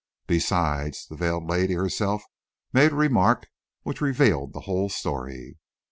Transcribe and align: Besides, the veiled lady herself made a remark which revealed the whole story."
Besides, 0.25 1.05
the 1.05 1.15
veiled 1.15 1.45
lady 1.45 1.75
herself 1.75 2.23
made 2.73 2.91
a 2.91 2.95
remark 2.95 3.45
which 3.83 4.01
revealed 4.01 4.51
the 4.51 4.61
whole 4.61 4.89
story." 4.89 5.59